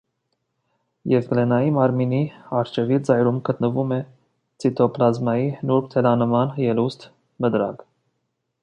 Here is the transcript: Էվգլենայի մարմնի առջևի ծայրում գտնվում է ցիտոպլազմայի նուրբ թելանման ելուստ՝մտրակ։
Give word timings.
Էվգլենայի 1.17 1.73
մարմնի 1.75 2.21
առջևի 2.61 2.99
ծայրում 3.09 3.37
գտնվում 3.51 3.95
է 3.99 4.01
ցիտոպլազմայի 4.65 5.47
նուրբ 5.73 5.95
թելանման 5.95 6.59
ելուստ՝մտրակ։ 6.75 7.89